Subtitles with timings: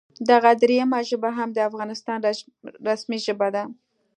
[0.29, 2.17] دغه دریمه ژبه هم د افغانستان
[2.87, 3.63] رسمي ژبه ده